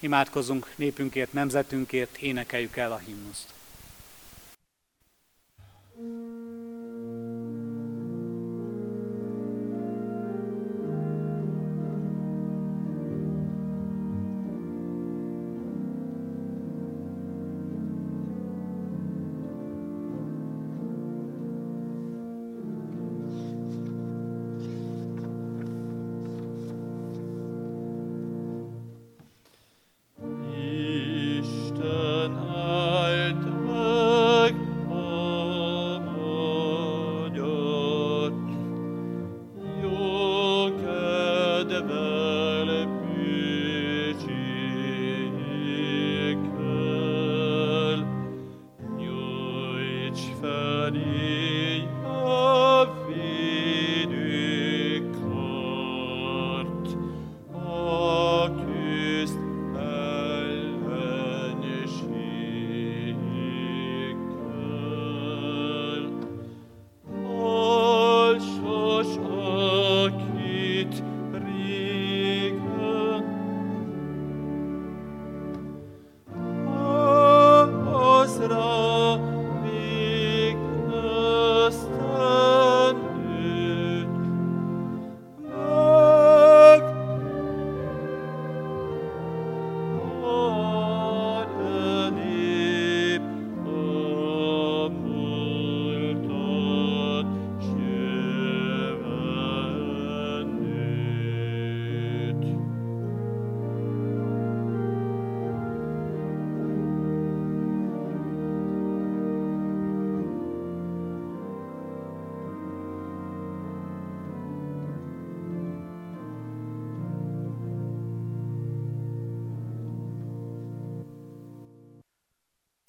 [0.00, 3.54] Imádkozzunk népünkért, nemzetünkért, énekeljük el a himnuszt.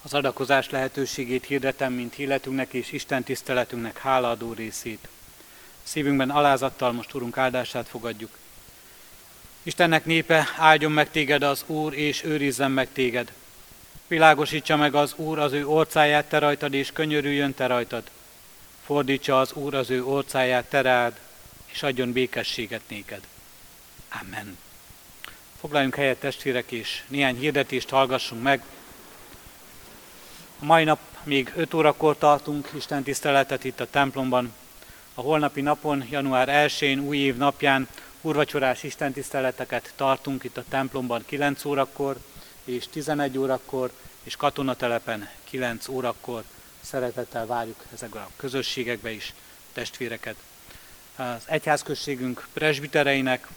[0.07, 5.07] Az adakozás lehetőségét hirdetem, mint illetünknek és Isten tiszteletünknek hálaadó részét.
[5.83, 8.37] Szívünkben alázattal most Urunk áldását fogadjuk.
[9.63, 13.31] Istennek népe, áldjon meg téged az Úr, és őrizzen meg téged.
[14.07, 18.03] Világosítsa meg az Úr az ő orcáját te rajtad, és könyörüljön te rajtad.
[18.85, 21.19] Fordítsa az Úr az ő orcáját te rád,
[21.65, 23.21] és adjon békességet néked.
[24.21, 24.57] Amen.
[25.59, 28.63] Foglaljunk helyet testvérek, és néhány hirdetést hallgassunk meg.
[30.59, 34.53] Mai nap még 5 órakor tartunk Isten tiszteletet itt a templomban.
[35.13, 37.87] A holnapi napon, január 1-én, új év napján
[38.21, 42.17] urvacsorás istentiszteleteket tartunk itt a templomban 9 órakor
[42.63, 43.91] és 11 órakor,
[44.23, 46.43] és katonatelepen 9 órakor.
[46.81, 49.33] Szeretettel várjuk ezekben a közösségekbe is
[49.73, 50.35] testvéreket.
[51.15, 53.47] Az egyházközségünk presbitereinek,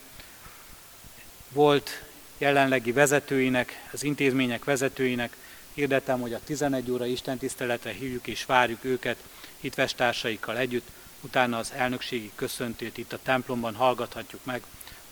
[1.48, 2.02] volt
[2.38, 5.36] jelenlegi vezetőinek, az intézmények vezetőinek
[5.74, 9.16] hirdetem, hogy a 11 óra istentiszteletre hívjuk és várjuk őket
[9.60, 10.88] hitvestársaikkal együtt,
[11.20, 14.62] utána az elnökségi köszöntőt itt a templomban hallgathatjuk meg.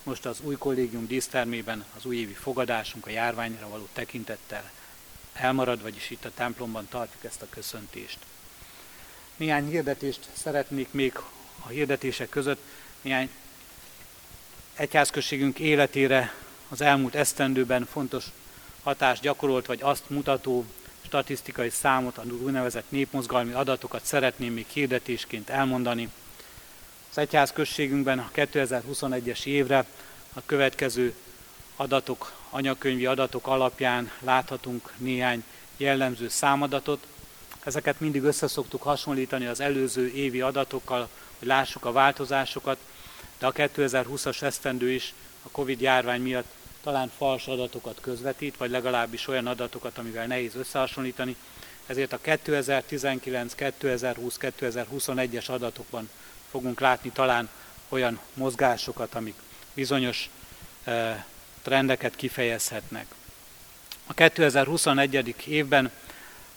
[0.03, 4.71] Most az új kollégium dísztermében az újévi fogadásunk a járványra való tekintettel
[5.33, 8.17] elmarad, vagyis itt a templomban tartjuk ezt a köszöntést.
[9.37, 11.19] Néhány hirdetést szeretnék még
[11.59, 12.61] a hirdetések között,
[13.01, 13.29] néhány
[14.75, 16.33] egyházközségünk életére
[16.69, 18.25] az elmúlt esztendőben fontos
[18.83, 20.65] hatást gyakorolt, vagy azt mutató
[21.05, 26.09] statisztikai számot, a úgynevezett népmozgalmi adatokat szeretném még hirdetésként elmondani.
[27.09, 29.85] Az egyházközségünkben a 2021-es évre
[30.33, 31.13] a következő
[31.75, 35.43] adatok, anyakönyvi adatok alapján láthatunk néhány
[35.77, 37.05] jellemző számadatot.
[37.63, 41.09] Ezeket mindig összeszoktuk hasonlítani az előző évi adatokkal,
[41.39, 42.77] hogy lássuk a változásokat,
[43.39, 45.13] de a 2020-as esztendő is
[45.43, 46.53] a Covid járvány miatt
[46.83, 51.35] talán fals adatokat közvetít, vagy legalábbis olyan adatokat, amivel nehéz összehasonlítani.
[51.85, 56.09] Ezért a 2019, 2020, 2021-es adatokban
[56.51, 57.49] fogunk látni talán
[57.89, 59.35] olyan mozgásokat, amik
[59.73, 60.29] bizonyos
[60.83, 61.25] e,
[61.61, 63.05] trendeket kifejezhetnek.
[64.05, 65.35] A 2021.
[65.47, 65.91] évben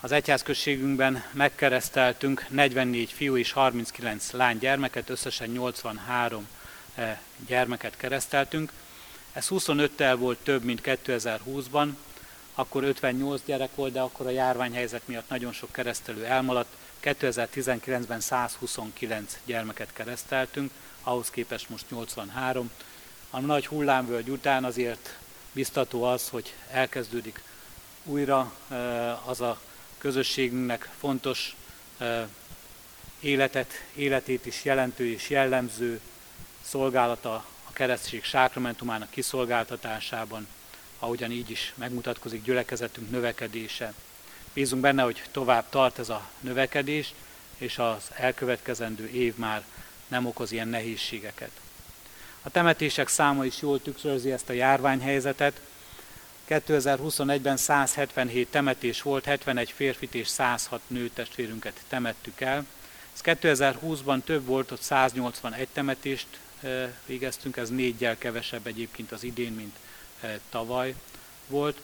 [0.01, 6.49] az egyházközségünkben megkereszteltünk 44 fiú és 39 lány gyermeket, összesen 83
[6.95, 8.73] e, gyermeket kereszteltünk.
[9.33, 11.89] Ez 25-tel volt több, mint 2020-ban,
[12.55, 16.77] akkor 58 gyerek volt, de akkor a járványhelyzet miatt nagyon sok keresztelő elmaladt.
[17.03, 20.71] 2019-ben 129 gyermeket kereszteltünk,
[21.03, 22.71] ahhoz képest most 83.
[23.31, 25.17] A nagy hullámvölgy után azért
[25.53, 27.43] biztató az, hogy elkezdődik
[28.05, 28.53] újra
[29.25, 29.61] az a
[29.99, 31.57] közösségünknek fontos
[33.21, 36.01] életet, életét is jelentő és jellemző
[36.63, 40.47] szolgálata a keresztség sákramentumának kiszolgáltatásában,
[40.99, 43.93] ahogyan így is megmutatkozik gyülekezetünk növekedése.
[44.53, 47.15] Bízunk benne, hogy tovább tart ez a növekedés,
[47.59, 49.63] és az elkövetkezendő év már
[50.09, 51.51] nem okoz ilyen nehézségeket.
[52.43, 55.61] A temetések száma is jól tükrözi ezt a járványhelyzetet.
[56.49, 62.67] 2021-ben 177 temetés volt, 71 férfit és 106 nő testvérünket temettük el.
[63.15, 66.27] Ez 2020-ban több volt, ott 181 temetést
[67.07, 69.77] végeztünk, ez négyel kevesebb egyébként az idén, mint
[70.51, 70.95] tavaly
[71.47, 71.81] volt,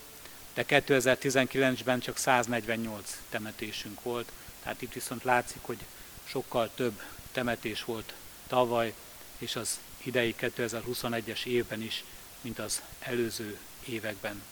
[0.55, 5.79] de 2019-ben csak 148 temetésünk volt, tehát itt viszont látszik, hogy
[6.25, 7.03] sokkal több
[7.33, 8.15] temetés volt
[8.47, 8.95] tavaly,
[9.39, 12.05] és az idei 2021-es évben is,
[12.41, 14.43] mint az előző években.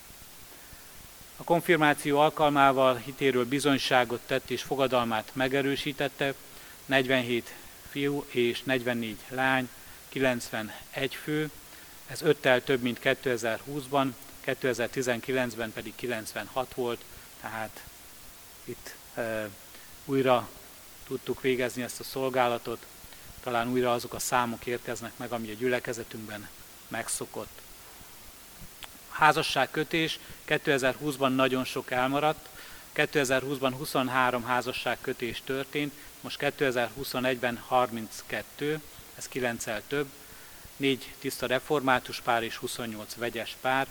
[1.37, 6.35] A konfirmáció alkalmával hitéről bizonyságot tett és fogadalmát megerősítette,
[6.87, 7.55] 47
[7.91, 9.69] fiú és 44 lány
[10.17, 11.51] 91 fő,
[12.07, 14.09] ez öttel több, mint 2020-ban,
[14.47, 17.05] 2019-ben pedig 96 volt,
[17.41, 17.85] tehát
[18.65, 19.49] itt e,
[20.05, 20.49] újra
[21.07, 22.87] tudtuk végezni ezt a szolgálatot,
[23.43, 26.49] talán újra azok a számok érkeznek meg, ami a gyülekezetünkben
[26.89, 27.61] megszokott.
[29.11, 32.49] Házasságkötés 2020-ban nagyon sok elmaradt,
[32.95, 38.81] 2020-ban 23 házasságkötés történt, most 2021-ben 32,
[39.17, 40.07] ez 9 több,
[40.77, 43.87] 4 tiszta református pár és 28 vegyes pár,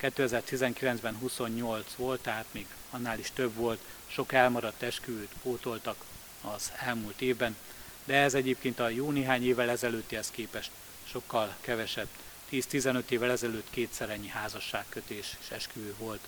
[0.00, 6.04] 2019-ben 28 volt, tehát még annál is több volt, sok elmaradt esküvőt pótoltak
[6.40, 7.56] az elmúlt évben,
[8.04, 10.70] de ez egyébként a jó néhány évvel ezelőttihez képest
[11.04, 12.08] sokkal kevesebb.
[12.50, 16.20] 10-15 évvel ezelőtt kétszer ennyi házasságkötés és esküvő volt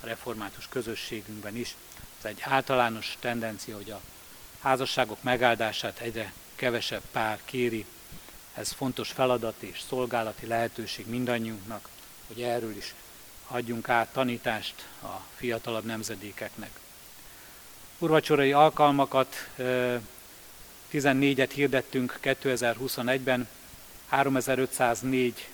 [0.00, 1.74] a református közösségünkben is.
[2.18, 4.00] Ez egy általános tendencia, hogy a
[4.60, 7.84] házasságok megáldását egyre kevesebb pár kéri.
[8.54, 11.88] Ez fontos feladat és szolgálati lehetőség mindannyiunknak,
[12.26, 12.94] hogy erről is
[13.46, 16.70] adjunk át tanítást a fiatalabb nemzedékeknek.
[17.98, 19.48] Urvacsorai alkalmakat
[20.92, 23.48] 14-et hirdettünk 2021-ben,
[24.08, 25.48] 3504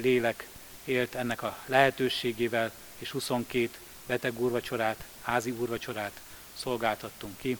[0.00, 0.48] lélek
[0.84, 3.70] élt ennek a lehetőségével, és 22
[4.06, 6.20] beteg urvacsorát, házi urvacsorát
[6.54, 7.58] szolgáltattunk ki.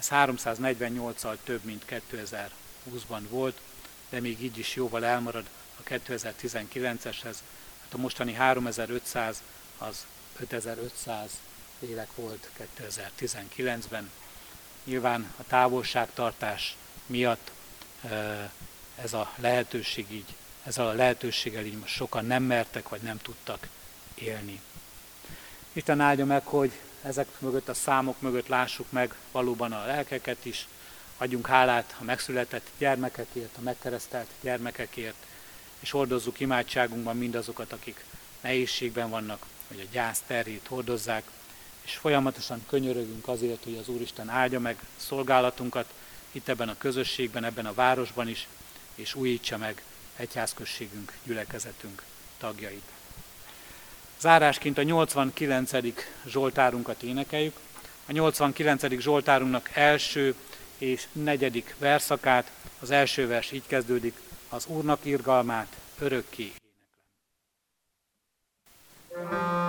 [0.00, 3.60] Ez 348-al több, mint 2020-ban volt,
[4.08, 5.44] de még így is jóval elmarad
[5.76, 7.36] a 2019-eshez.
[7.82, 9.42] Hát a mostani 3500
[9.78, 10.06] az
[10.38, 11.30] 5500
[11.78, 14.10] lélek volt 2019-ben.
[14.84, 16.76] Nyilván a távolságtartás
[17.06, 17.50] miatt
[19.02, 23.68] ez a lehetőség így, ezzel a lehetőséggel így most sokan nem mertek, vagy nem tudtak
[24.14, 24.60] élni.
[25.72, 26.72] Isten áldja meg, hogy
[27.02, 30.68] ezek mögött, a számok mögött lássuk meg valóban a lelkeket is,
[31.16, 35.26] adjunk hálát a megszületett gyermekekért, a megkeresztelt gyermekekért,
[35.80, 38.04] és hordozzuk imádságunkban mindazokat, akik
[38.40, 41.24] nehézségben vannak, vagy a gyász terhét hordozzák,
[41.82, 45.92] és folyamatosan könyörögünk azért, hogy az Úristen áldja meg szolgálatunkat
[46.32, 48.46] itt ebben a közösségben, ebben a városban is,
[48.94, 49.82] és újítsa meg
[50.16, 52.02] egyházközségünk, gyülekezetünk
[52.38, 52.99] tagjait.
[54.20, 55.70] Zárásként a 89.
[56.26, 57.56] Zsoltárunkat énekeljük.
[58.06, 59.00] A 89.
[59.00, 60.34] Zsoltárunknak első
[60.78, 62.50] és negyedik verszakát,
[62.80, 66.52] az első vers így kezdődik, az Úrnak irgalmát örökké
[69.20, 69.59] éneklem.